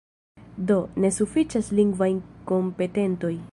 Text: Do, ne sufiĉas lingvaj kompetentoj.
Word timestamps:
Do, 0.71 0.77
ne 1.03 1.11
sufiĉas 1.17 1.71
lingvaj 1.81 2.09
kompetentoj. 2.53 3.35